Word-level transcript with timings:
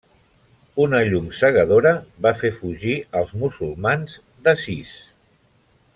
Una 0.85 1.01
llum 1.09 1.27
cegadora 1.41 1.91
va 2.27 2.33
fer 2.39 2.51
fugir 2.61 2.95
als 3.21 3.37
musulmans 3.45 4.17
d'Assís. 4.49 4.97